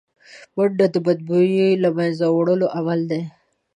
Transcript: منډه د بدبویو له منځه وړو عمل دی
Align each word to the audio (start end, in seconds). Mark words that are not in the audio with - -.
منډه 0.55 0.85
د 0.93 0.95
بدبویو 1.05 1.67
له 1.83 1.89
منځه 1.97 2.25
وړو 2.29 2.67
عمل 2.77 3.01
دی 3.11 3.21